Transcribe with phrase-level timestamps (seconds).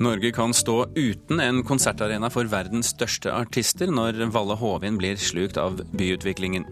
[0.00, 5.60] Norge kan stå uten en konsertarena for verdens største artister når Valle Hovin blir slukt
[5.60, 6.64] av byutviklingen.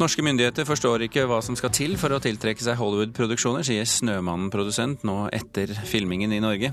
[0.00, 5.04] Norske myndigheter forstår ikke hva som skal til for å tiltrekke seg Hollywood-produksjoner, sier Snømannen-produsent
[5.04, 6.72] nå etter filmingen i Norge.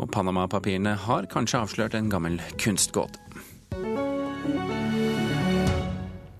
[0.00, 3.20] Og Panama-papirene har kanskje avslørt en gammel kunstgåte.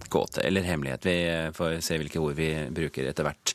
[0.09, 1.19] Gåte eller hemmelighet, vi
[1.53, 3.53] får se hvilke ord vi bruker etter hvert.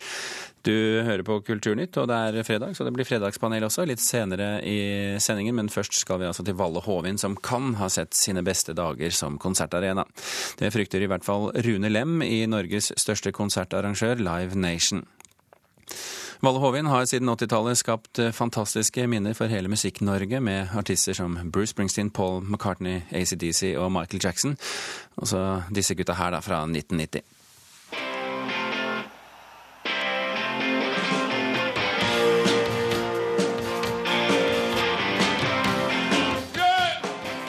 [0.64, 4.62] Du hører på Kulturnytt, og det er fredag, så det blir fredagspanel også litt senere
[4.64, 4.78] i
[5.20, 5.58] sendingen.
[5.58, 9.12] Men først skal vi altså til Valle Hovin, som kan ha sett sine beste dager
[9.12, 10.06] som konsertarena.
[10.60, 15.04] Det frykter i hvert fall Rune Lem i Norges største konsertarrangør, Live Nation.
[16.44, 21.76] Valle Hovin har siden 80-tallet skapt fantastiske minner for hele Musikk-Norge, med artister som Bruce
[21.76, 24.56] Springsteen, Paul McCartney, ACDC og Michael Jackson.
[25.20, 25.46] Og så
[25.76, 27.43] disse gutta her, da, fra 1990.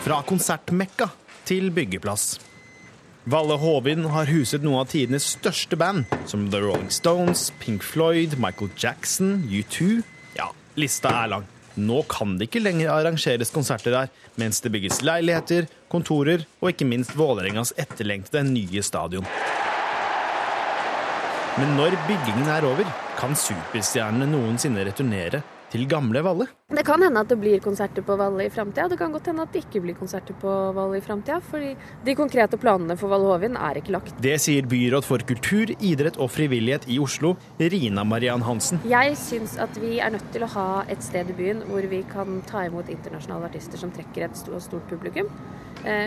[0.05, 1.07] Fra konsertmekka
[1.49, 2.35] til byggeplass.
[3.25, 8.37] Valle Hovin har huset noen av tidenes største band, som The Rolling Stones, Pink Floyd,
[8.37, 10.03] Michael Jackson, U2
[10.37, 11.47] Ja, lista er lang.
[11.81, 16.91] Nå kan det ikke lenger arrangeres konserter der, mens det bygges leiligheter, kontorer og ikke
[16.91, 19.25] minst Vålerengas etterlengtede nye stadion.
[21.57, 25.41] Men når byggingen er over, kan superstjernene noensinne returnere
[25.75, 26.47] til gamle Valle?
[26.75, 28.87] Det kan hende at det blir konserter på Valle i framtida.
[28.91, 31.41] Det kan godt hende at det ikke blir konserter på Valle i framtida.
[31.43, 31.73] Fordi
[32.07, 34.15] de konkrete planene for Valle Hovin er ikke lagt.
[34.23, 38.83] Det sier byråd for kultur, idrett og frivillighet i Oslo, Rina Mariann Hansen.
[38.89, 42.05] Jeg syns at vi er nødt til å ha et sted i byen hvor vi
[42.11, 45.31] kan ta imot internasjonale artister som trekker et stort publikum.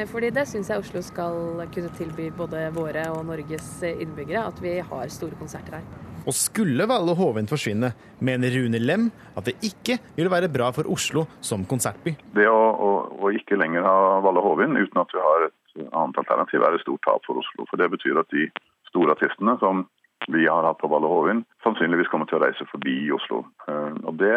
[0.10, 4.80] Fordi det syns jeg Oslo skal kunne tilby både våre og Norges innbyggere, at vi
[4.80, 5.90] har store konserter her.
[6.28, 9.08] Og skulle Valle Hovin forsvinne, mener Rune Lem
[9.39, 12.17] at det ikke vil være bra for Oslo som konsertby.
[12.36, 12.89] Det å, å,
[13.23, 16.83] å ikke lenger ha Valle Hovin uten at vi har et annet alternativ, er et
[16.83, 17.67] stort tap for Oslo.
[17.70, 18.49] For det betyr at de
[18.89, 19.86] store artistene som
[20.28, 23.44] vi har hatt på Valle Hovin, sannsynligvis kommer til å reise forbi Oslo.
[23.67, 24.33] Og det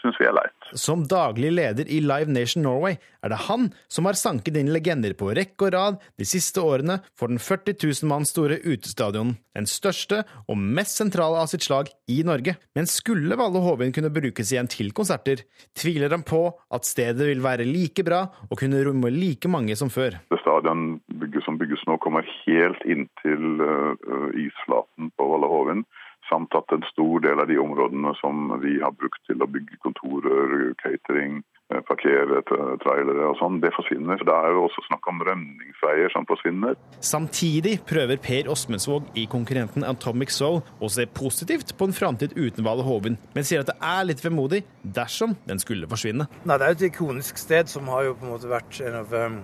[0.00, 0.70] syns vi er leit.
[0.78, 5.16] Som daglig leder i Live Nation Norway er det han som har sanket inn legender
[5.18, 9.68] på rekke og rad de siste årene for den 40 000 mann store utestadionen, den
[9.68, 12.56] største og mest sentrale av sitt slag i Norge.
[12.78, 15.44] Men skulle Valle Hovin kunne brukes igjen til konserter,
[15.76, 19.92] tviler han på at stedet vil være like bra og kunne romme like mange som
[19.92, 20.20] før.
[20.30, 21.00] Det stadion
[21.48, 25.84] som bygges nå, kommer helt inntil uh, isflaten på Valle Hoven.
[26.28, 29.78] Samt at en stor del av de områdene som vi har brukt til å bygge
[29.84, 32.40] kontorer, catering, parkere
[32.82, 34.18] trailere og sånn, det forsvinner.
[34.20, 36.76] For Det er jo også snakk om rømningsveier som forsvinner.
[37.04, 42.64] Samtidig prøver Per Åsmundsvåg i konkurrenten Atomic Soul å se positivt på en framtid uten
[42.64, 46.28] Valle Hoven, men sier at det er litt vemodig dersom den skulle forsvinne.
[46.44, 49.00] Nei, Det er jo et ikonisk sted som har jo på en måte vært en
[49.02, 49.42] av um,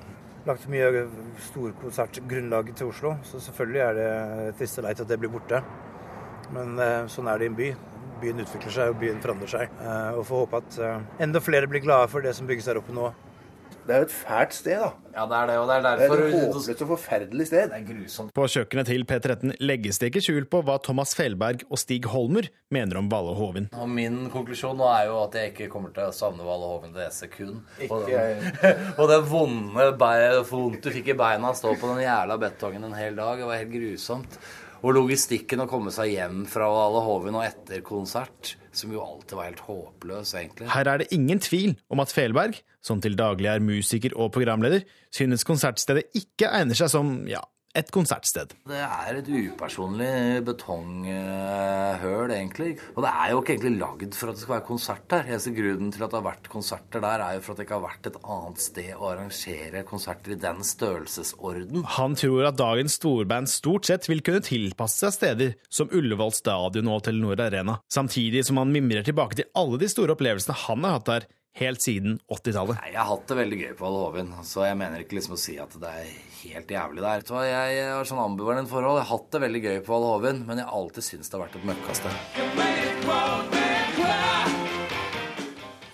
[0.48, 1.06] lagt mye
[1.48, 5.60] storkonsertgrunnlaget til Oslo, så selvfølgelig er det trist og leit at det blir borte.
[6.54, 7.68] Men eh, sånn er det i en by.
[8.22, 9.78] Byen utvikler seg, og byen forandrer seg.
[9.80, 12.80] Eh, og får håpe at eh, enda flere blir glade for det som bygges der
[12.82, 13.08] oppe nå.
[13.84, 14.86] Det er jo et fælt sted, da.
[15.14, 16.14] Ja, det er det, og det er derfor...
[16.16, 17.66] Det er et håpløst og forferdelig sted.
[17.68, 18.32] Det er grusomt.
[18.34, 22.48] På kjøkkenet til P13 legges det ikke skjul på hva Thomas Felberg og Stig Holmer
[22.72, 23.68] mener om Valle Hovin.
[23.76, 26.96] Og min konklusjon nå er jo at jeg ikke kommer til å savne Valle Hovin
[26.96, 27.60] det et sekund.
[27.84, 29.88] Og, Ikke den, og det vonde
[30.48, 33.36] vondt du fikk i beina av å stå på den jævla betongen en hel dag.
[33.42, 34.40] Det var helt grusomt.
[34.80, 39.36] Og logistikken å komme seg hjem fra Valle Hovin og etter konsert, som jo alltid
[39.38, 40.68] var helt håpløs, egentlig.
[40.72, 44.84] Her er det ingen tvil om at Felberg, som til daglig er musiker og programleder,
[45.14, 47.42] synes konsertstedet ikke egner seg som, ja,
[47.74, 48.54] et konsertsted.
[48.68, 52.74] Det er et upersonlig betonghøl, egentlig.
[52.94, 55.26] Og det er jo ikke egentlig lagd for at det skal være konsert der.
[55.32, 57.78] Eneste grunnen til at det har vært konserter der, er jo for at det ikke
[57.78, 61.86] har vært et annet sted å arrangere konserter i den størrelsesorden.
[61.98, 66.92] Han tror at dagens storband stort sett vil kunne tilpasse seg steder som Ullevål stadion
[66.92, 71.00] og Telenor Arena, samtidig som han mimrer tilbake til alle de store opplevelsene han har
[71.00, 72.78] hatt der helt siden 80-tallet.
[72.80, 75.36] Nei, Jeg har hatt det veldig gøy på Valle Hovin, så jeg mener ikke liksom
[75.36, 76.08] å si at det er
[76.44, 77.26] helt jævlig der.
[77.28, 78.98] Så Jeg har sånn ambivalent forhold.
[78.98, 81.38] Jeg har hatt det veldig gøy på Valle Hovin, men jeg har alltid syntes det
[81.38, 82.14] har vært et møkkasted.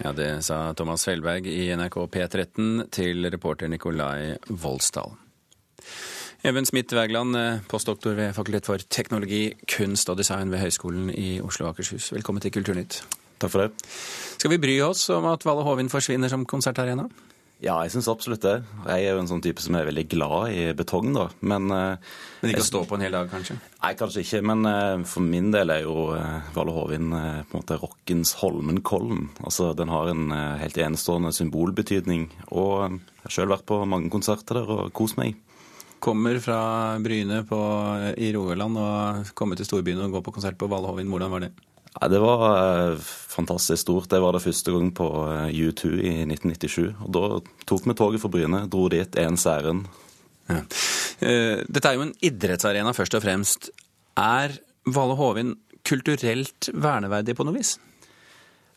[0.00, 5.12] Ja, det sa Thomas Felberg i NRK P13 til reporter Nikolai Voldsdal.
[6.40, 7.36] Even Smith Wergeland,
[7.68, 12.14] postdoktor ved Fakultet for teknologi, kunst og design ved Høgskolen i Oslo og Akershus.
[12.16, 13.02] Velkommen til Kulturnytt.
[13.40, 13.88] Takk for det.
[14.36, 17.08] Skal vi bry oss om at Valle Hovin forsvinner som konsertarena?
[17.60, 18.54] Ja, jeg syns absolutt det.
[18.88, 21.26] Jeg er jo en sånn type som er veldig glad i betong, da.
[21.44, 21.98] Men, eh,
[22.40, 23.58] Men ikke å stå på en hel dag, kanskje?
[23.82, 24.40] Nei, kanskje ikke.
[24.48, 29.28] Men eh, for min del er jo eh, Valle Hovin på en måte rockens Holmenkollen.
[29.44, 32.30] Altså, den har en helt enestående symbolbetydning.
[32.48, 35.36] Og jeg har sjøl vært på mange konserter der og kost meg.
[36.00, 37.60] Kommer fra Bryne på,
[38.16, 41.12] i Rogaland og kommer til storbyen og går på konsert på Valle Hovin.
[41.12, 41.52] Hvordan var det?
[41.98, 42.44] Ja, det var
[42.92, 44.10] eh, fantastisk stort.
[44.12, 46.92] Det var det første gang på eh, U2 i 1997.
[47.06, 47.24] Og da
[47.66, 49.88] tok vi toget for Bryne, dro dit ens ærend.
[50.50, 50.62] Ja.
[51.20, 53.72] Eh, Dette er jo en idrettsarena først og fremst.
[54.18, 54.54] Er
[54.86, 55.56] Valle Hovin
[55.86, 57.76] kulturelt verneverdig på noe vis?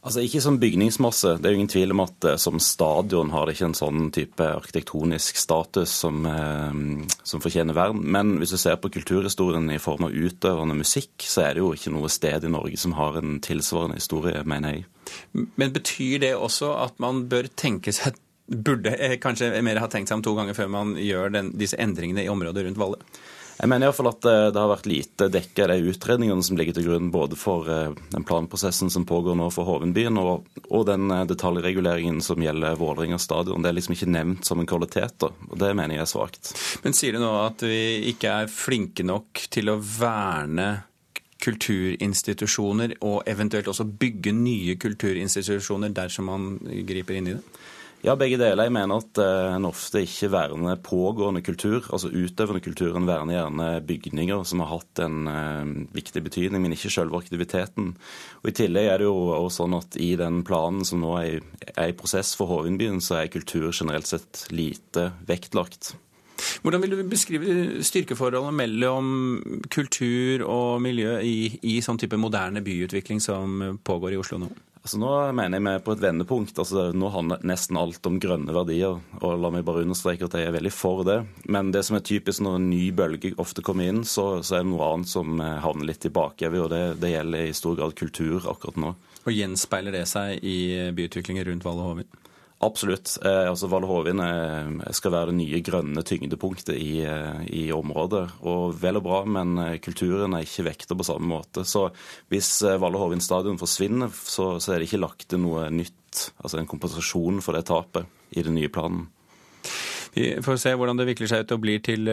[0.04, 1.38] Altså Ikke som bygningsmasse.
[1.40, 4.10] Det er jo ingen tvil om at eh, som stadion har det ikke en sånn
[4.12, 8.02] type arkitektonisk status som, eh, som fortjener vern.
[8.04, 11.72] Men hvis du ser på kulturhistorien i form av utøvende musikk, så er det jo
[11.78, 14.86] ikke noe sted i Norge som har en tilsvarende historie, mener jeg.
[15.56, 20.12] Men betyr det også at man bør tenke seg Burde eh, kanskje mer ha tenkt
[20.12, 23.00] seg om to ganger før man gjør den, disse endringene i området rundt Valle?
[23.58, 26.58] Jeg mener i hvert fall at eh, det har vært lite dekka de utredningene som
[26.58, 30.88] ligger til grunn både for eh, den planprosessen som pågår nå for Hovenbyen, og, og
[30.90, 33.62] den eh, detaljreguleringen som gjelder Vålerenga stadion.
[33.64, 36.56] Det er liksom ikke nevnt som en kvalitet, da, og det mener jeg er svakt.
[36.86, 40.72] Men sier du nå at vi ikke er flinke nok til å verne
[41.44, 46.52] kulturinstitusjoner, og eventuelt også bygge nye kulturinstitusjoner dersom man
[46.88, 47.64] griper inn i det?
[48.04, 48.68] Ja, begge deler.
[48.68, 51.86] Jeg mener at eh, en ofte ikke verner pågående kultur.
[51.88, 52.98] Altså utøvende kultur.
[53.00, 57.94] En verner gjerne bygninger som har hatt en eh, viktig betydning, men ikke selve aktiviteten.
[58.42, 61.38] Og I tillegg er det jo også sånn at i den planen som nå er
[61.80, 65.94] i prosess for Hovinbyen, så er kultur generelt sett lite vektlagt.
[66.60, 69.16] Hvordan vil du beskrive styrkeforholdet mellom
[69.72, 71.38] kultur og miljø i,
[71.72, 74.52] i sånn type moderne byutvikling som pågår i Oslo nå?
[74.84, 76.58] Altså Nå mener jeg vi er på et vendepunkt.
[76.60, 78.98] Altså Nå handler nesten alt om grønne verdier.
[79.22, 81.22] og La meg bare understreke at jeg er veldig for det.
[81.48, 84.66] Men det som er typisk når en ny bølge ofte kommer inn, så, så er
[84.66, 86.66] det noe annet som eh, havner litt i bakevja.
[86.66, 88.92] Og det, det gjelder i stor grad kultur akkurat nå.
[89.24, 90.58] Og gjenspeiler det seg i
[90.92, 92.12] byutviklingen rundt Valle Hovin?
[92.64, 93.18] Absolutt.
[93.26, 98.22] Eh, altså Valle Hovin eh, skal være det nye grønne tyngdepunktet i, eh, i området.
[98.48, 101.66] Og vel og bra, men eh, kulturen er ikke vekta på samme måte.
[101.68, 101.90] Så
[102.32, 106.30] hvis Val- Valle Hovin stadion forsvinner, så, så er det ikke lagt til noe nytt,
[106.40, 108.08] altså en kompensasjon for det tapet
[108.38, 109.10] i den nye planen.
[110.14, 112.06] Vi får se hvordan det vikler seg ut og blir til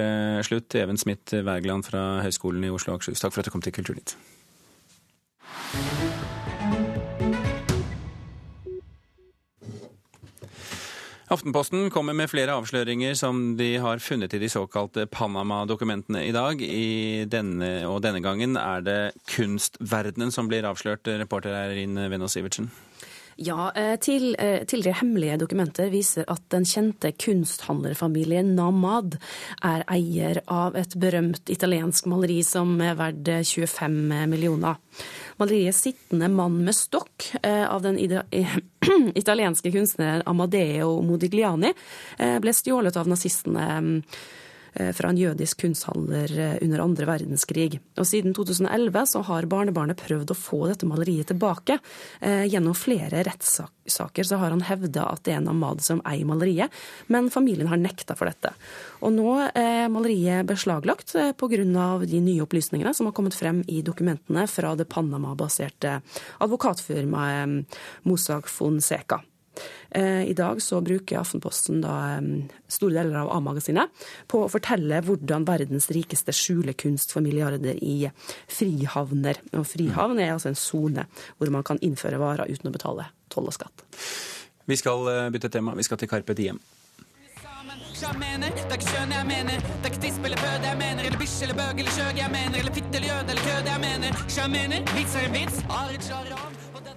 [0.47, 0.73] slutt.
[0.81, 3.77] Even Smith Wergeland fra Høgskolen i Oslo og Akershus, takk for at du kom til
[3.77, 4.17] Kulturnytt.
[11.31, 16.59] Aftenposten kommer med flere avsløringer som de har funnet i de såkalte Panama-dokumentene i dag.
[16.59, 18.99] I denne, og denne gangen er det
[19.31, 22.67] kunstverdenen som blir avslørt, reporter Eirin Venås Sivertsen.
[23.41, 29.17] Ja, eh, til, eh, tidligere hemmelige dokumenter viser at den kjente kunsthandlerfamilien Namad
[29.63, 34.77] er eier av et berømt italiensk maleri som er verdt 25 millioner.
[35.41, 37.99] Maleriet 'Sittende mann med stokk' eh, av den
[39.15, 41.73] italienske kunstneren Amadeo Modigliani
[42.19, 44.21] eh, ble stjålet av nazistene eh,
[44.97, 47.81] fra en jødisk kunsthandler eh, under andre verdenskrig.
[47.99, 51.79] Og siden 2011 så har barnebarnet prøvd å få dette maleriet tilbake.
[52.21, 56.29] Eh, Gjennom flere rettssaker så har han hevda at det er en Ahmad som eier
[56.29, 56.73] maleriet,
[57.13, 58.55] men familien har nekta for dette.
[59.05, 61.63] Og nå er maleriet beslaglagt eh, pga.
[62.05, 66.01] de nye opplysningene som har kommet frem i dokumentene fra det Panama-baserte
[66.41, 67.79] advokatfirmaet
[68.09, 69.23] Mossack Mossack Fonseca.
[69.91, 71.95] Eh, I dag så bruker Aftenposten da
[72.71, 73.91] store deler av A-magasinet
[74.31, 78.11] på å fortelle hvordan verdens rikeste skjuler kunst for milliarder i
[78.49, 79.43] frihavner.
[79.59, 81.07] Og frihavn er altså en sone
[81.39, 83.87] hvor man kan innføre varer uten å betale toll og skatt.
[84.71, 85.75] Vi skal eh, bytte tema.
[85.75, 86.61] Vi skal til Carpe Diem.
[88.01, 88.49] Jeg mener,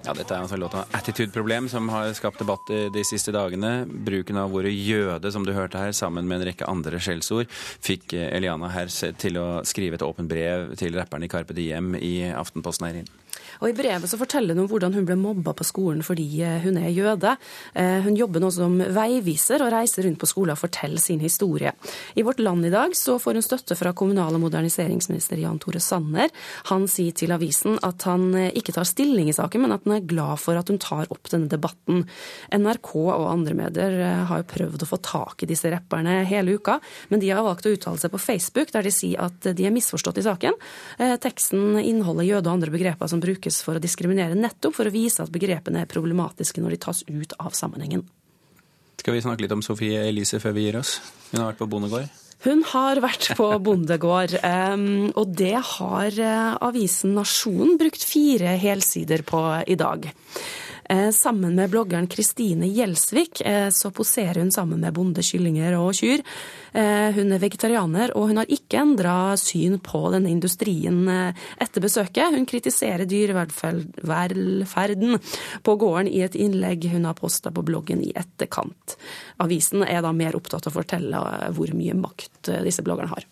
[0.04, 3.86] Ja, Dette er altså låta 'Attitude-problem', som har skapt debatt de siste dagene.
[3.88, 7.48] Bruken av ordet 'jøde', som du hørte her, sammen med en rekke andre skjellsord,
[7.80, 12.34] fikk Eliana Herz til å skrive et åpent brev til rapperen i Carpe Diem i
[12.36, 13.24] Aftenposten her inne.
[13.62, 16.60] Og I brevet så forteller hun om hvordan hun ble mobba på skolen fordi eh,
[16.64, 17.36] hun er jøde.
[17.74, 21.72] Eh, Hun jobber nå som veiviser og reiser rundt på skoler og forteller sin historie.
[22.16, 25.80] I Vårt Land i dag så får hun støtte fra kommunal- og moderniseringsminister Jan Tore
[25.84, 26.32] Sanner.
[26.72, 29.98] Han sier til avisen at han eh, ikke tar stilling i saken, men at han
[29.98, 32.04] er glad for at hun tar opp denne debatten.
[32.54, 36.80] NRK og andre medier har jo prøvd å få tak i disse rapperne hele uka,
[37.10, 39.74] men de har valgt å uttale seg på Facebook, der de sier at de er
[39.74, 40.58] misforstått i saken.
[41.24, 43.33] Teksten inneholder jøde og andre begreper som brukes
[43.66, 47.34] for å diskriminere, nettopp for å vise at begrepene er problematiske når de tas ut
[47.40, 48.06] av sammenhengen.
[49.00, 51.00] Skal vi snakke litt om Sofie Elise før vi gir oss?
[51.32, 52.20] Hun har vært på bondegård.
[52.44, 54.34] Hun har vært på bondegård,
[55.20, 60.10] og det har uh, avisen Nasjonen brukt fire helsider på i dag.
[60.90, 65.94] Eh, sammen med bloggeren Kristine Gjelsvik eh, så poserer hun sammen med bonde, kyllinger og
[65.96, 66.20] kyr.
[66.74, 72.36] Eh, hun er vegetarianer, og hun har ikke endra syn på denne industrien etter besøket.
[72.36, 75.20] Hun kritiserer dyrevelferden
[75.64, 78.98] på gården i et innlegg hun har posta på bloggen i etterkant.
[79.44, 81.18] Avisen er da mer opptatt av å fortelle
[81.56, 83.24] hvor mye makt disse bloggerne har.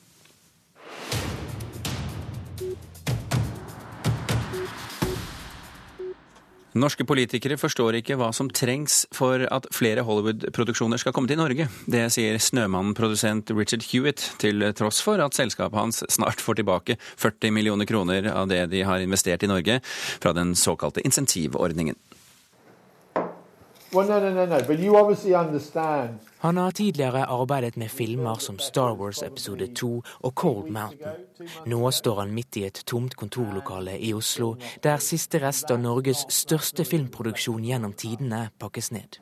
[6.71, 11.67] Norske politikere forstår ikke hva som trengs for at flere Hollywood-produksjoner skal komme til Norge.
[11.83, 17.51] Det sier Snømann-produsent Richard Hewitt, til tross for at selskapet hans snart får tilbake 40
[17.51, 21.99] millioner kroner av det de har investert i Norge fra den såkalte insentivordningen.
[23.93, 24.63] Well, no, no, no, no.
[24.67, 30.03] But you obviously understand Han har tidligere arbeidet med filmer som Star Wars episode 2
[30.19, 31.25] og Cold Mountain.
[31.65, 36.25] Nå står han midt i et tomt kontorlokale i Oslo, der siste rest av Norges
[36.29, 39.19] største filmproduksjon gjennom tidene pakkes ned.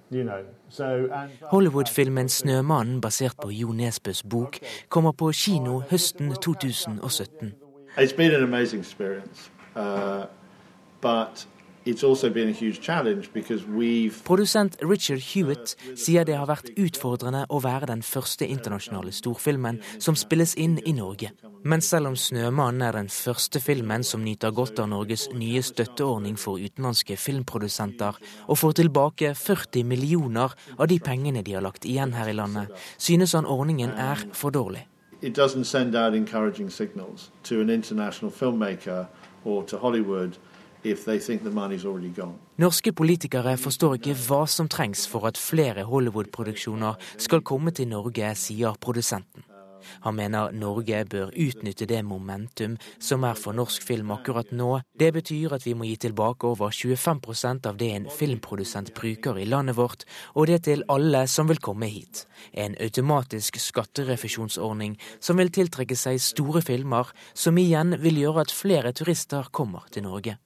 [1.51, 4.59] Hollywood-filmen 'Snømannen', basert på Jo Nesbøs bok,
[4.89, 7.53] kommer på kino høsten 2017.
[7.97, 9.51] It's been an amazing experience.
[9.75, 10.25] Uh,
[11.01, 11.47] but
[14.23, 20.17] Produsent Richard Hewitt sier det har vært utfordrende å være den første internasjonale storfilmen som
[20.19, 21.31] spilles inn i Norge.
[21.63, 26.37] Men selv om 'Snømannen' er den første filmen som nyter godt av Norges nye støtteordning
[26.37, 28.13] for utenlandske filmprodusenter,
[28.47, 32.67] og får tilbake 40 millioner av de pengene de har lagt igjen her i landet,
[32.97, 34.85] synes han ordningen er for dårlig.
[35.21, 39.05] It doesn't send out encouraging signals to an international filmmaker
[39.43, 40.37] or to Hollywood
[42.57, 48.33] Norske politikere forstår ikke hva som trengs for at flere Hollywood-produksjoner skal komme til Norge,
[48.39, 49.43] sier produsenten.
[50.03, 54.81] Han mener Norge bør utnytte det momentum som er for norsk film akkurat nå.
[54.99, 59.47] Det betyr at vi må gi tilbake over 25% av det en filmprodusent bruker i
[59.49, 60.05] landet vårt,
[60.35, 62.25] og det til alle som vil komme hit.
[62.53, 68.93] En automatisk skatterefusjonsordning som vil tiltrekke seg store filmer, som igjen vil gjøre at flere
[68.95, 70.39] turister kommer til Norge.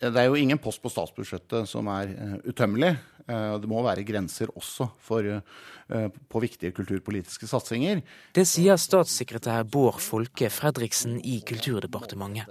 [0.00, 2.94] Det er jo ingen post på statsbudsjettet som er uh, utømmelig.
[3.26, 8.00] Uh, det må være grenser også for, uh, på viktige kulturpolitiske satsinger.
[8.32, 12.48] Det sier statssekretær Bård Folke Fredriksen i Kulturdepartementet.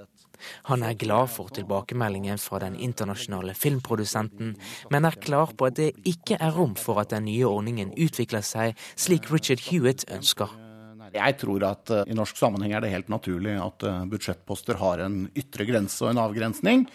[0.70, 4.56] Han er glad for tilbakemeldingen fra den internasjonale filmprodusenten,
[4.94, 8.46] men er klar på at det ikke er rom for at den nye ordningen utvikler
[8.46, 10.69] seg slik Richard Hewitt ønsker.
[11.14, 15.04] Jeg tror at uh, i norsk sammenheng er det helt naturlig at uh, budsjettposter har
[15.06, 16.86] en ytre grense og en avgrensning.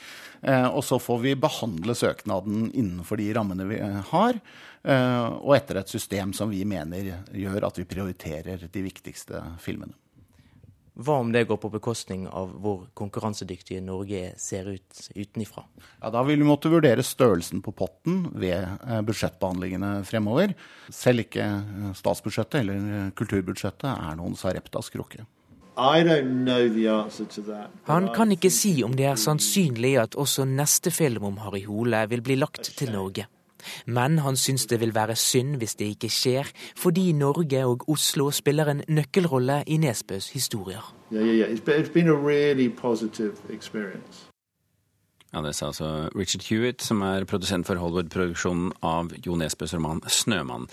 [0.44, 3.80] Uh, og så får vi behandle søknaden innenfor de rammene vi
[4.12, 4.40] har,
[4.84, 9.96] og etter et system som vi mener gjør at vi prioriterer de viktigste filmene.
[10.94, 15.64] Hva om det går på bekostning av hvor konkurransedyktige Norge ser ut utenifra?
[16.00, 20.54] Ja, Da vil vi måtte vurdere størrelsen på potten ved eh, budsjettbehandlingene fremover.
[20.94, 25.26] Selv ikke eh, statsbudsjettet eller eh, kulturbudsjettet er noen Sareptas krukke.
[27.90, 32.04] Han kan ikke si om det er sannsynlig at også neste film om Harry Hole
[32.12, 33.26] vil bli lagt til Norge.
[33.86, 38.30] Men han syns det vil være synd hvis det ikke skjer, fordi Norge og Oslo
[38.30, 40.94] spiller en nøkkelrolle i Nesbøs historier.
[41.12, 42.24] Yeah, yeah, yeah.
[42.24, 42.70] really
[45.34, 50.00] ja, Det sa altså Richard Hewitt, som er produsent for Hollywood-produksjonen av Jo Nesbøs roman
[50.06, 50.68] 'Snømann'.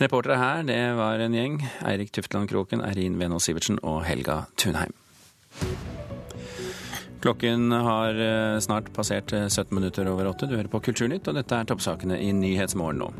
[0.00, 1.62] Reportere her, det var en gjeng.
[1.86, 4.92] Eirik Tufteland Kroken, Eirin Venås Sivertsen og Helga Tunheim.
[7.22, 10.48] Klokken har eh, snart passert 17 eh, minutter over åtte.
[10.50, 13.10] Du hører på Kulturnytt, og dette er toppsakene i Nyhetsmorgen nå.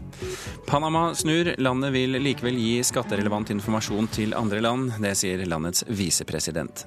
[0.67, 1.53] Panama snur.
[1.63, 4.97] Landet vil likevel gi skatterelevant informasjon til andre land.
[5.03, 6.85] Det sier landets visepresident.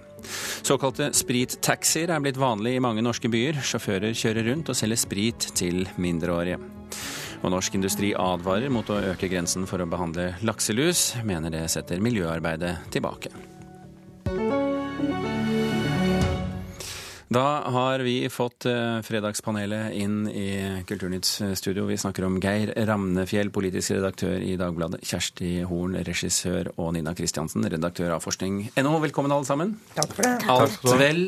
[0.65, 3.63] Såkalte sprittaxier er blitt vanlig i mange norske byer.
[3.63, 6.59] Sjåfører kjører rundt og selger sprit til mindreårige.
[7.45, 12.03] Og Norsk Industri advarer mot å øke grensen for å behandle lakselus, mener det setter
[12.03, 13.54] miljøarbeidet tilbake.
[17.27, 21.87] Da har vi fått eh, Fredagspanelet inn i Kulturnytts studio.
[21.89, 27.65] Vi snakker om Geir Ramnefjell, politisk redaktør i Dagbladet, Kjersti Horn, regissør, og Nina Kristiansen,
[27.65, 28.97] redaktør av forskning.no.
[29.07, 29.73] Velkommen alle sammen.
[29.97, 30.35] Takk for det.
[30.53, 31.25] Alt vel?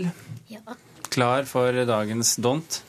[0.53, 0.77] Ja.
[1.17, 2.83] Klar for dagens dont?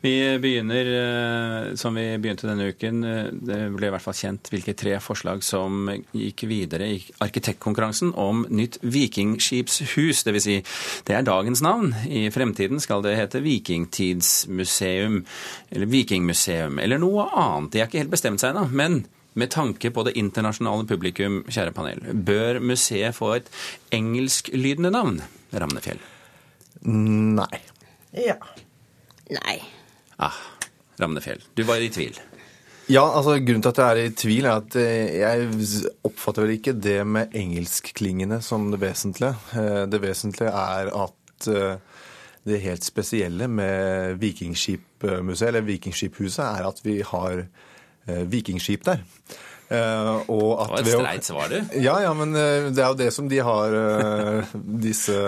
[0.00, 3.02] Vi begynner eh, som vi begynte denne uken.
[3.04, 8.14] Eh, det ble i hvert fall kjent hvilke tre forslag som gikk videre i arkitektkonkurransen
[8.16, 10.24] om nytt vikingskipshus.
[10.24, 10.46] Dvs.
[10.46, 10.56] Si,
[11.04, 11.92] det er dagens navn.
[12.08, 15.20] I fremtiden skal det hete Vikingtidsmuseum,
[15.68, 17.74] eller Vikingmuseum, eller noe annet.
[17.74, 18.70] De har ikke helt bestemt seg ennå.
[18.72, 19.02] Men
[19.36, 23.52] Med tanke på det internasjonale publikum, kjære panel, bør museet få et
[23.92, 25.20] engelsklydende navn?
[25.52, 26.00] Ramnefjell.
[26.86, 27.60] Nei.
[28.14, 28.36] Ja.
[29.34, 29.58] Nei.
[30.22, 30.36] Ah,
[31.00, 31.42] Ramnefjell.
[31.58, 32.16] Du var i tvil.
[32.86, 35.48] Ja, altså Grunnen til at jeg er i tvil, er at eh, jeg
[36.06, 39.34] oppfatter vel ikke det med engelskklingende som det vesentlige.
[39.58, 42.04] Eh, Det vesentlige er at eh,
[42.46, 47.48] det helt spesielle med Vikingskipmuseet, eller Vikingskiphuset, er at vi har
[48.06, 49.00] vikingskip der.
[49.66, 51.76] Eh, og at Det var et streit svar, du.
[51.82, 54.56] Ja, ja, men eh, det er jo det som de har, eh,
[54.86, 55.18] disse,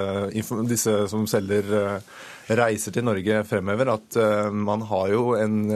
[0.70, 2.00] disse som selger
[2.48, 4.16] reiser til Norge fremhever, at
[4.56, 5.66] man har jo en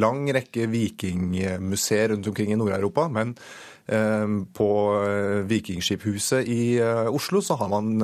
[0.00, 3.36] lang rekke vikingmuseer rundt omkring i Nord-Europa, men
[3.86, 4.70] på
[5.46, 8.02] Vikingskiphuset i Oslo så har man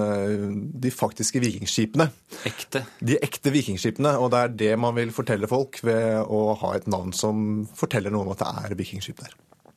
[0.71, 2.07] de faktiske vikingskipene.
[2.47, 2.85] Ekte.
[3.03, 6.87] De ekte vikingskipene, og det er det man vil fortelle folk ved å ha et
[6.87, 9.35] navn som forteller noe om at det er vikingskip der.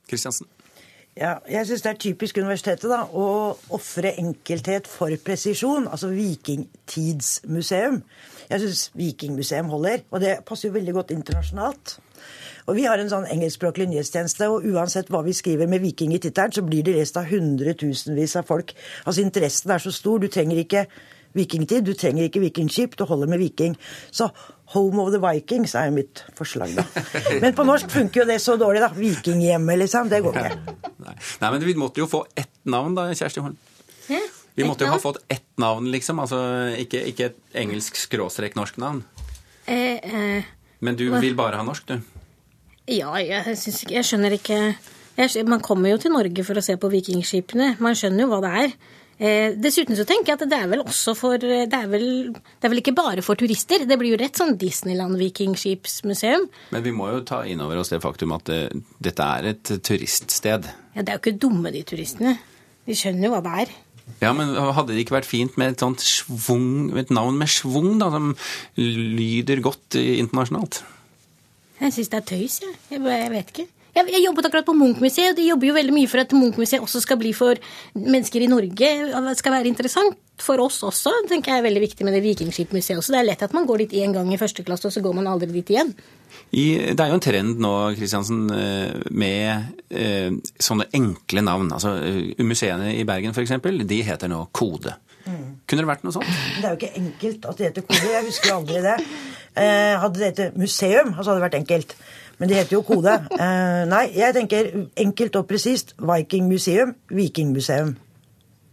[0.10, 0.50] Kristiansen?
[1.20, 5.90] Ja, jeg syns det er typisk universitetet da, å ofre enkelthet for presisjon.
[5.90, 7.98] Altså vikingtidsmuseum.
[8.50, 11.98] Jeg syns vikingmuseum holder, og det passer jo veldig godt internasjonalt.
[12.70, 16.22] Og Vi har en sånn engelskspråklig nyhetstjeneste, og uansett hva vi skriver med viking i
[16.22, 18.76] tittelen, så blir det lest av hundretusenvis av folk.
[19.06, 20.22] Altså Interessen er så stor.
[20.22, 20.86] Du trenger ikke
[21.38, 23.76] vikingtid, du trenger ikke vikingskip, du holder med viking.
[24.12, 24.30] Så
[24.74, 26.84] Home of the Vikings er jo mitt forslag, da.
[27.44, 28.92] Men på norsk funker jo det så dårlig, da.
[28.94, 30.12] Vikinghjemmet, liksom.
[30.12, 30.76] Det går ikke.
[31.42, 33.58] Nei, men vi måtte jo få ett navn da, Kjersti Holm.
[34.60, 36.20] Vi måtte jo ha fått ett navn, liksom.
[36.22, 36.40] Altså
[36.78, 39.02] ikke, ikke et engelsk skråstrek norsk navn.
[39.66, 42.20] Eh, eh, Men du vil bare ha norsk, du?
[42.90, 44.56] ja, jeg, synes ikke, jeg skjønner ikke
[45.20, 47.76] jeg, Man kommer jo til Norge for å se på vikingskipene.
[47.84, 48.74] Man skjønner jo hva det er.
[49.20, 52.64] Eh, dessuten så tenker jeg at det er vel også for Det er vel, det
[52.64, 53.84] er vel ikke bare for turister.
[53.84, 56.46] Det blir jo rett sånn Disneyland-vikingskipsmuseum.
[56.72, 58.62] Men vi må jo ta inn over oss det faktum at det,
[59.04, 60.70] dette er et turiststed.
[60.96, 62.38] Ja, det er jo ikke dumme, de turistene.
[62.88, 63.74] De skjønner jo hva det er.
[64.24, 68.00] Ja, men hadde det ikke vært fint med et sånt svung, et navn med schwung,
[68.02, 68.32] da, som
[68.80, 70.82] lyder godt eh, internasjonalt?
[71.80, 72.80] Jeg syns det er tøys, jeg.
[72.92, 73.68] Jeg, jeg vet ikke.
[73.96, 76.84] Jeg, jeg jobbet akkurat på Munch-museet, og de jobber jo veldig mye for at Munch-museet
[76.86, 77.60] også skal bli for
[77.98, 78.92] mennesker i Norge.
[79.40, 83.12] skal være interessant for oss også, tenker jeg er veldig viktig med det Vikingskipmuseet også.
[83.16, 85.18] Det er lett at man går dit én gang i første klasse, og så går
[85.18, 85.92] man aldri dit igjen.
[86.54, 91.74] I, det er jo en trend nå, Kristiansen, eh, med eh, sånne enkle navn.
[91.76, 93.58] Altså, eh, Museene i Bergen f.eks.,
[93.90, 94.96] de heter nå Kode.
[95.70, 96.30] Kunne det vært noe sånt?
[96.58, 98.08] Det er jo ikke enkelt at det heter kode.
[98.10, 98.96] Jeg husker aldri det.
[99.60, 101.94] Eh, hadde det hett museum, så hadde det vært enkelt.
[102.40, 103.16] Men det heter jo kode.
[103.36, 105.96] Uh, nei, jeg tenker enkelt og presist.
[106.00, 107.98] Viking Museum, Vikingmuseum.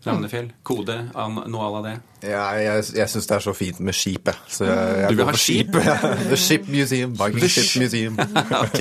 [0.06, 1.96] Ravnefjell, Kode, an, noe à la det?
[2.24, 4.38] Ja, jeg jeg syns det er så fint med skip, jeg.
[4.48, 5.74] Så jeg, jeg Du vil ha skip?
[6.30, 7.12] The Ship Museum.
[7.16, 8.16] The Ship Museum.
[8.64, 8.80] ok.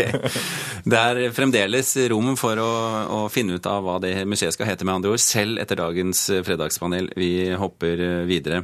[0.86, 2.70] Det er fremdeles rom for å,
[3.12, 6.22] å finne ut av hva det museet skal hete, med andre ord, selv etter dagens
[6.48, 7.10] fredagspanel.
[7.20, 8.64] Vi hopper videre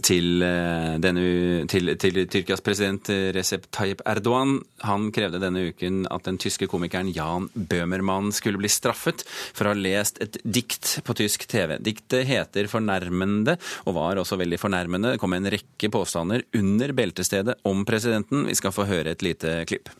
[0.00, 4.56] til, eh, denne, til, til Tyrkias president Recep Tayyip Erdogan.
[4.88, 9.74] Han krevde denne uken at den tyske komikeren Jan Bøhmermann skulle bli straffet for å
[9.74, 11.76] ha lest et dikt på tysk TV.
[11.82, 15.14] Diktet heter 'Fornærmende' og var også veldig fornærmende.
[15.14, 18.46] Det kom en rekke påstander under beltestedet om presidenten.
[18.48, 19.90] Vi skal få høre et lite klipp.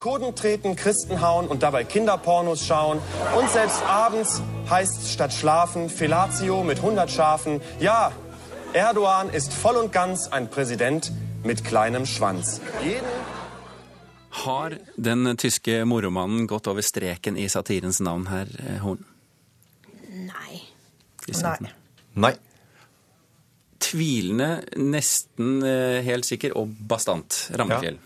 [0.00, 3.00] Kurden treten, Christen hauen und dabei Kinderpornos schauen.
[3.36, 7.60] Und selbst abends heißt statt schlafen Felatio mit 100 Schafen.
[7.80, 8.12] Ja,
[8.74, 11.10] Erdogan ist voll und ganz ein Präsident
[11.42, 12.60] mit kleinem Schwanz.
[12.84, 13.08] Jeden
[14.30, 19.04] Har den tyske moromannen gått over streken i satirens navn her, eh, Horn?
[20.12, 20.60] Nei.
[21.26, 21.72] Nei.
[22.14, 22.34] Nei.
[23.88, 27.46] Tvilende, nesten eh, helt sikker og bastant.
[27.56, 27.96] Rammefjell.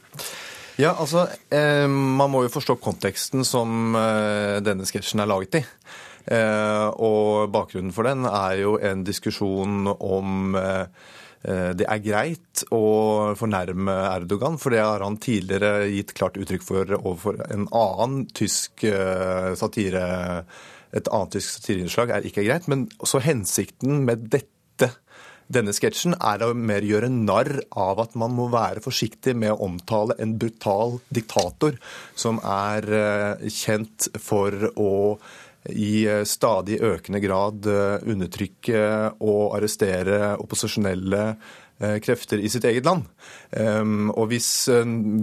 [0.81, 5.67] Ja, altså, eh, Man må jo forstå konteksten som eh, denne sketsjen er laget i.
[6.23, 10.55] Og bakgrunnen for den er jo en diskusjon om
[11.43, 16.95] det er greit å fornærme Erdogan, for det har han tidligere gitt klart uttrykk for
[17.01, 18.87] overfor en annen tysk
[19.59, 20.05] satire
[20.95, 22.71] Et annet tysk satireinnslag er ikke greit.
[22.71, 24.93] Men så hensikten med dette
[25.53, 29.69] denne sketsjen er å mer gjøre narr av at man må være forsiktig med å
[29.69, 31.79] omtale en brutal diktator
[32.19, 34.93] som er eh, kjent for å
[35.71, 38.85] i eh, stadig økende grad eh, undertrykke
[39.21, 41.27] og arrestere opposisjonelle
[41.83, 43.09] krefter i sitt eget land.
[43.59, 44.69] Um, og hvis,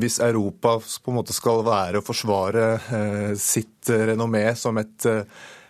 [0.01, 2.65] hvis Europa på en måte skal være å forsvare
[3.39, 5.07] sitt renommé som et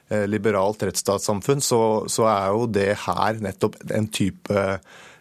[0.10, 4.64] liberalt rettsstatssamfunn, så, så er jo det her nettopp en type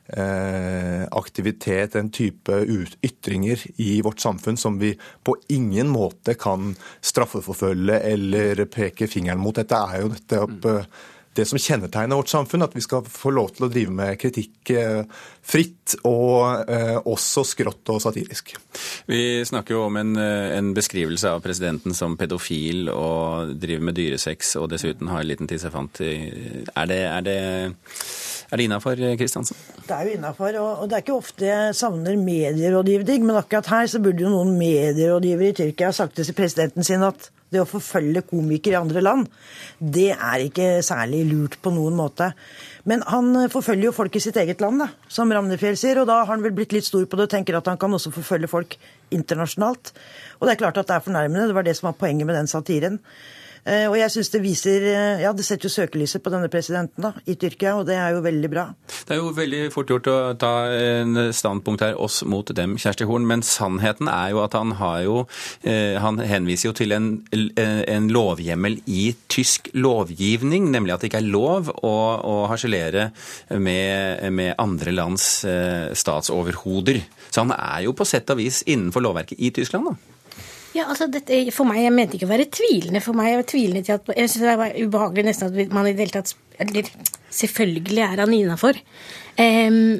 [0.09, 2.63] eh, aktivitet, en type
[3.05, 9.57] ytringer i vårt samfunn som vi på ingen måte kan straffeforfølge eller peke fingeren mot.
[9.59, 10.91] Dette er jo nettopp eh,
[11.39, 14.73] det som kjennetegner vårt samfunn, at vi skal få lov til å drive med kritikk
[14.75, 15.03] eh,
[15.49, 18.53] fritt, og eh, også skrått og satirisk.
[19.09, 23.99] Vi snakker jo om en, eh, en beskrivelse av presidenten som pedofil og driver med
[23.99, 26.03] dyresex og dessuten har en liten tissefant.
[26.03, 27.39] Er det, er det,
[28.51, 29.57] er det innafor, Kristiansen?
[29.87, 33.73] Det er jo innafor, og, og det er ikke ofte jeg savner medierådgivning, men akkurat
[33.73, 37.63] her så burde jo noen medierådgivere i Tyrkia ha sagt til presidenten sin at det
[37.63, 39.29] å forfølge komikere i andre land,
[39.79, 42.31] det er ikke særlig lurt på noen måte.
[42.89, 46.21] Men han forfølger jo folk i sitt eget land, da, som Ramnefjell sier, og da
[46.23, 48.51] har han vel blitt litt stor på det og tenker at han kan også forfølge
[48.53, 48.79] folk
[49.15, 49.93] internasjonalt.
[50.39, 52.37] Og det er klart at det er fornærmende, det var det som var poenget med
[52.39, 53.01] den satiren.
[53.65, 57.05] Eh, Og jeg synes det viser eh, Ja, det setter jo søkelyset på denne presidenten
[57.05, 58.67] da, i Tyrkia, og det er jo veldig bra.
[59.09, 63.07] Det er jo veldig fort gjort å ta en standpunkt her, oss mot dem, Kjersti
[63.09, 63.27] Horn.
[63.29, 65.17] Men sannheten er jo at han har jo
[65.63, 71.23] eh, Han henviser jo til en, en lovhjemmel i tysk lovgivning, nemlig at det ikke
[71.23, 73.11] er lov å, å harselere
[73.51, 75.29] med, med andre lands
[75.99, 77.03] statsoverhoder.
[77.31, 80.18] Så han er jo på sett og vis innenfor lovverket i Tyskland, da.
[80.79, 83.03] Ja, altså dette, For meg, jeg mente ikke å være tvilende.
[83.05, 85.89] For meg, jeg var tvilende til at, jeg synes det var ubehagelig nesten at man
[85.89, 86.93] i det hele tatt eller,
[87.39, 88.79] Selvfølgelig er han innafor.
[89.39, 89.99] Um,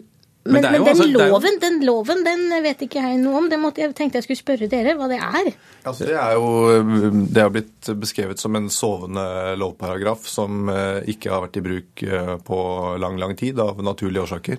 [0.49, 3.19] men, Men er men, den, altså- er jo- loven, den loven den vet ikke jeg
[3.21, 3.49] noe om.
[3.51, 5.51] Det måtte, jeg tenkte jeg skulle spørre dere hva det er.
[5.85, 11.31] Altså, det er jo det har blitt beskrevet som en sovende lovparagraf som eh, ikke
[11.35, 12.59] har vært i bruk eh, på
[12.99, 14.59] lang, lang tid av naturlige årsaker.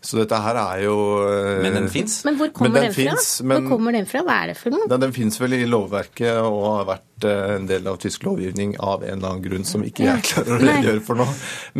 [0.00, 0.94] Så dette her er jo
[1.28, 2.18] eh, Men den fins?
[2.24, 3.02] Men hvor kommer den, fra?
[3.02, 4.22] finnes, men- Hvor kommer den fra?
[4.24, 4.88] Hva er det for noe?
[4.88, 8.76] Den, den fins vel i lovverket og har vært eh, en del av tysk lovgivning
[8.80, 11.28] av en eller annen grunn som ikke jeg klarer å redegjøre for nå.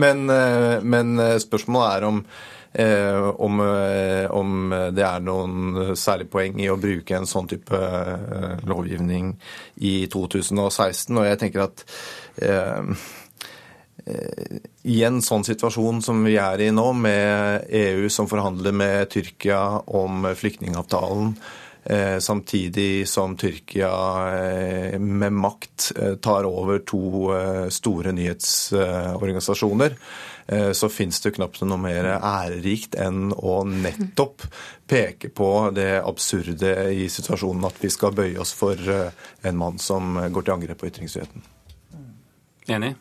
[0.05, 2.23] Men, eh, men spørsmålet er om
[2.73, 7.75] eh, om, eh, om det er noen særlig poeng i å bruke en sånn type
[7.75, 9.33] eh, lovgivning
[9.81, 11.17] i 2016.
[11.19, 11.83] Og jeg tenker at
[14.83, 19.61] i en sånn situasjon som vi er i nå, med EU som forhandler med Tyrkia
[19.87, 21.35] om flyktningavtalen,
[21.85, 23.93] eh, samtidig som Tyrkia
[24.33, 29.97] eh, med makt eh, tar over to eh, store nyhetsorganisasjoner,
[30.47, 34.49] eh, så fins det knapt noe mer ærerikt enn å nettopp
[34.91, 39.13] peke på det absurde i situasjonen at vi skal bøye oss for eh,
[39.45, 41.47] en mann som går til angrep på ytringsfriheten.
[42.71, 42.95] Enig?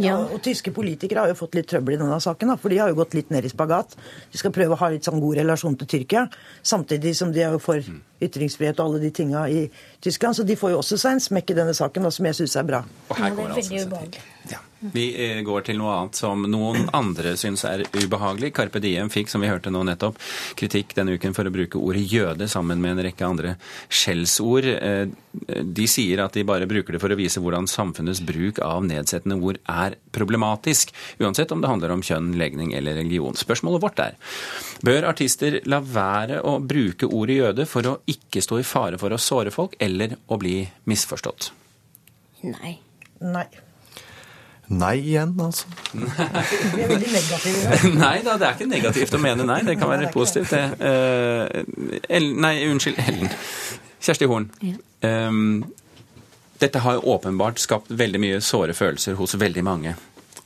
[0.00, 0.16] Ja.
[0.24, 2.92] Og tyske politikere har jo fått litt trøbbel i denne saken, da, for de har
[2.92, 3.96] jo gått litt ned i spagat.
[4.32, 6.26] De skal prøve å ha litt sånn god relasjon til Tyrkia,
[6.62, 7.92] samtidig som de er jo for
[8.26, 9.64] ytringsfrihet og alle de tinga i
[10.02, 10.36] Tyskland.
[10.36, 12.58] Så de får jo også seg en smekk i denne saken, da, som jeg syns
[12.60, 12.84] er bra.
[13.08, 14.60] Og her går det altså
[14.92, 18.50] Vi eh, går til noe annet som noen andre syns er ubehagelig.
[18.56, 20.18] Carpe Diem fikk, som vi hørte nå nettopp,
[20.58, 23.54] kritikk denne uken for å bruke ordet jøde sammen med en rekke andre
[23.86, 24.66] skjellsord.
[24.74, 25.06] Eh,
[25.62, 29.38] De sier at de bare bruker det for å vise hvordan samfunnets bruk av nedsettende
[29.38, 30.90] ord er problematisk,
[31.22, 33.38] uansett om det handler om kjønn, legning eller religion.
[33.38, 34.18] Spørsmålet vårt er
[34.82, 38.11] bør artister la være å bruke ordet jøde for å ikke
[38.44, 41.52] stå i fare for å såre folk eller å bli misforstått?
[42.46, 42.78] Nei.
[43.22, 43.46] Nei.
[44.72, 45.68] Nei igjen, altså.
[45.92, 47.78] Vi er veldig negative.
[48.02, 49.60] Nei da, det er ikke negativt å mene nei.
[49.66, 50.88] Det kan være positivt, det.
[50.88, 53.32] Eh, nei, unnskyld, Ellen.
[54.02, 54.48] Kjersti Horn.
[55.04, 55.60] Um,
[56.62, 59.94] dette har jo åpenbart skapt veldig mye såre følelser hos veldig mange.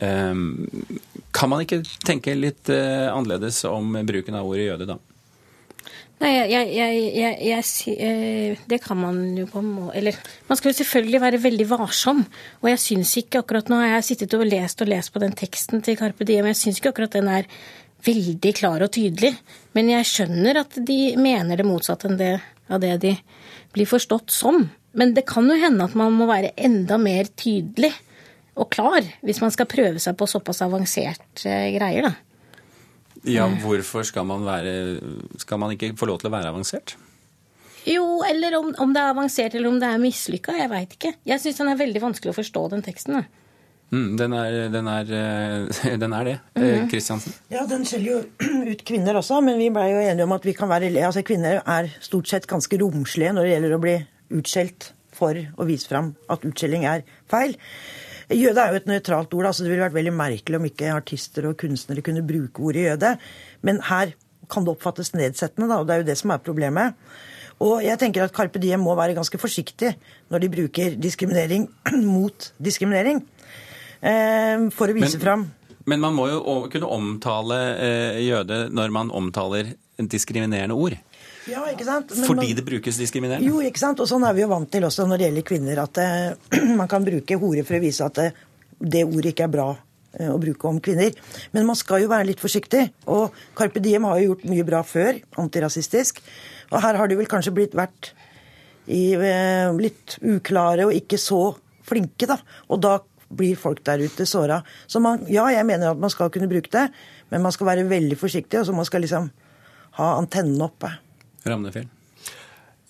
[0.01, 0.57] Um,
[1.37, 4.99] kan man ikke tenke litt eh, annerledes om bruken av ordet jøde, da?
[6.17, 10.17] Nei, jeg, jeg, jeg, jeg, eh, Det kan man jo på en måte Eller
[10.49, 12.23] man skal jo selvfølgelig være veldig varsom.
[12.63, 15.37] Og jeg syns ikke akkurat Nå har jeg sittet og lest og lest på den
[15.37, 17.51] teksten til Carpe Diem, jeg syns ikke akkurat den er
[18.07, 19.35] veldig klar og tydelig.
[19.77, 22.33] Men jeg skjønner at de mener det motsatte enn det,
[22.71, 23.13] av det de
[23.75, 24.63] blir forstått som.
[24.97, 27.93] Men det kan jo hende at man må være enda mer tydelig
[28.57, 32.15] og klar hvis man skal prøve seg på såpass avanserte greier, da.
[33.27, 34.73] Ja, hvorfor skal man være
[35.43, 36.97] Skal man ikke få lov til å være avansert?
[37.87, 40.57] Jo, eller om, om det er avansert eller om det er mislykka.
[40.59, 41.13] Jeg veit ikke.
[41.29, 43.21] Jeg syns den er veldig vanskelig å forstå, den teksten.
[43.21, 43.45] Da.
[43.95, 46.35] Mm, den, er, den, er, eh, den er det.
[46.57, 46.83] Kristiansen?
[46.83, 46.89] Mm.
[46.91, 47.37] Kristiansen?
[47.55, 48.19] Ja, den skjeller jo
[48.73, 51.61] ut kvinner også, men vi blei jo enige om at vi kan være altså kvinner
[51.63, 53.97] er stort sett ganske romslige når det gjelder å bli
[54.41, 57.55] utskjelt for å vise fram at utskjelling er feil.
[58.35, 61.47] Jøde er jo et nøytralt ord, altså det ville vært veldig merkelig om ikke artister
[61.47, 63.13] og kunstnere kunne bruke ordet jøde.
[63.63, 64.17] Men her
[64.51, 66.99] kan det oppfattes nedsettende, da, og det er jo det som er problemet.
[67.63, 69.95] Og jeg tenker at Carpe Diem må være ganske forsiktig
[70.33, 71.69] når de bruker diskriminering
[72.17, 73.23] mot diskriminering.
[74.03, 75.47] Eh, for å vise Men- fram
[75.87, 76.41] Men man må jo
[76.73, 79.71] kunne omtale eh, jøde når man omtaler
[80.03, 80.97] diskriminerende ord.
[81.47, 82.11] Ja, ikke sant?
[82.17, 83.47] Men Fordi man- det brukes diskriminerende.
[83.47, 84.01] Jo, ikke sant?
[84.01, 86.39] Og sånn er vi jo vant til også når det gjelder kvinner, at det,
[86.81, 88.33] man kan bruke hore for å vise at det,
[88.81, 89.69] det ordet ikke er bra
[90.19, 91.15] eh, å bruke om kvinner.
[91.53, 92.83] Men man skal jo være litt forsiktig.
[93.07, 96.21] Og Carpe Diem har jo gjort mye bra før, antirasistisk.
[96.73, 98.11] Og her har de vel kanskje blitt vært
[98.89, 101.57] i, eh, litt uklare og ikke så
[101.87, 102.39] flinke, da.
[102.71, 102.99] Og da
[103.31, 104.61] blir folk der ute såra.
[104.87, 106.91] Så man, ja, jeg mener at man skal kunne bruke det,
[107.31, 109.31] men man skal være veldig forsiktig, og så man skal liksom
[109.99, 110.91] ha antennene oppe.
[111.47, 111.87] Ramnefjell.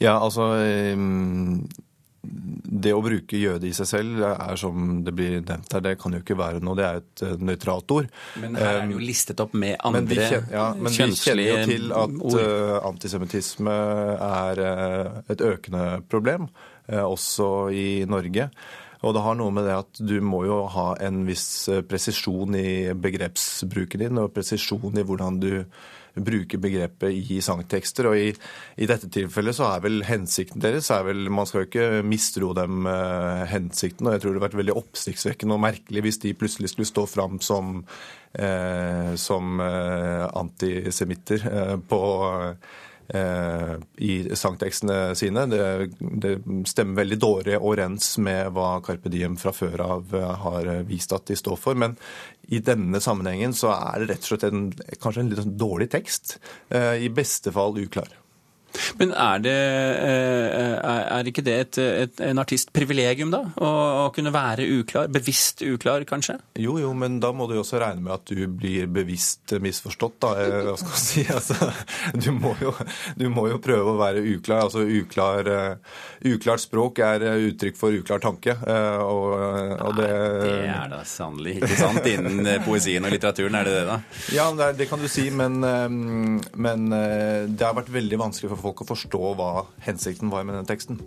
[0.03, 1.63] Ja, altså ehm,
[2.67, 6.13] Det å bruke jøde i seg selv er som det blir nevnt her, det kan
[6.13, 6.77] jo ikke være noe.
[6.77, 8.09] Det er et eh, nøytralt ord.
[8.43, 11.47] Men her er det jo listet opp med Men andre kjenner, ja, men vi kjenner
[11.47, 12.41] jo til at ord.
[12.43, 13.77] eh, antisemittisme
[14.29, 16.51] er eh, et økende problem,
[16.87, 18.51] også i Norge.
[19.07, 22.93] Og det har noe med det at du må jo ha en viss presisjon i
[22.95, 25.51] begrepsbruken din, og presisjon i hvordan du
[26.17, 28.09] bruker begrepet i sangtekster.
[28.11, 28.31] Og i,
[28.81, 32.53] i dette tilfellet så er vel hensikten deres er vel, Man skal jo ikke mistro
[32.57, 36.35] dem eh, hensikten, og jeg tror det hadde vært veldig oppsiktsvekkende og merkelig hvis de
[36.39, 37.79] plutselig skulle stå fram som,
[38.39, 42.03] eh, som eh, antisemitter eh, på
[43.15, 45.47] i sangtekstene sine.
[45.51, 45.63] Det,
[46.25, 46.33] det
[46.67, 51.27] stemmer veldig dårlig overens med hva Carpe Diem fra før av eh, har vist at
[51.31, 51.79] de står for.
[51.79, 51.97] Men
[52.51, 54.69] i denne sammenhengen så er det rett og slett en,
[55.03, 56.39] kanskje en litt sånn dårlig tekst.
[56.71, 58.11] eh, I beste fall uklar.
[58.99, 63.43] Men er det eh, er er ikke det et, et, en artistprivilegium, da?
[63.61, 63.71] Å,
[64.07, 65.09] å kunne være uklar?
[65.13, 66.39] Bevisst uklar, kanskje?
[66.61, 70.17] Jo, jo, men da må du jo også regne med at du blir bevisst misforstått,
[70.25, 70.31] da.
[70.43, 71.25] eh, Hva skal man si?
[71.37, 71.71] Altså,
[72.17, 72.73] du, må jo,
[73.21, 74.65] du må jo prøve å være uklar.
[74.67, 75.97] Altså uklar, eh,
[76.33, 78.57] uklart språk er eh, uttrykk for uklar tanke.
[78.57, 83.59] eh, Og, og det Det er da sannelig ikke sant innen eh, poesien og litteraturen,
[83.61, 83.99] er det det, da?
[84.37, 85.89] Ja, det, det kan du si, men, eh,
[86.57, 90.59] men eh, det har vært veldig vanskelig for folk å forstå hva hensikten var med
[90.61, 91.01] den teksten.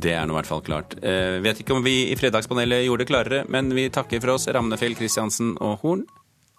[0.00, 0.96] Det er nå i hvert fall klart.
[1.02, 4.48] Eh, vet ikke om vi i Fredagspanelet gjorde det klarere, men vi takker for oss,
[4.48, 6.06] Ramnefjell, Kristiansen og Horn.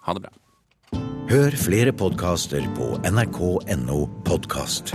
[0.05, 0.35] Ha det bra.
[1.31, 4.91] Hør flere podkaster på nrk.no podkast.